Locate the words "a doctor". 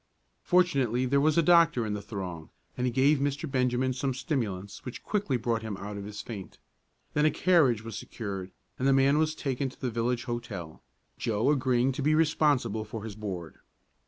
1.37-1.85